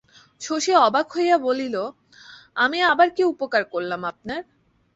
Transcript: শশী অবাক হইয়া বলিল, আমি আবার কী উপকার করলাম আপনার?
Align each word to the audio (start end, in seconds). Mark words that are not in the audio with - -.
শশী 0.41 0.71
অবাক 0.79 1.07
হইয়া 1.15 1.37
বলিল, 1.37 1.75
আমি 2.55 2.77
আবার 2.83 3.07
কী 3.09 3.23
উপকার 3.23 3.63
করলাম 3.65 4.01
আপনার? 4.05 4.41